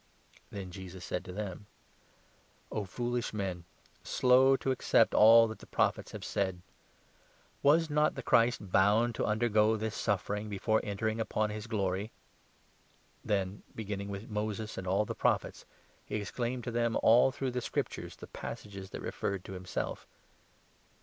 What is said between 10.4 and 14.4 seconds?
26 before entering upon his Glory?" Then, beginning with